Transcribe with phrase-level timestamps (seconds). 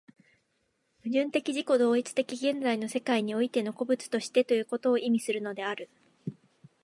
[1.03, 5.91] 矛盾的自己同一的現在の世界においての個物としてということを意味するのである。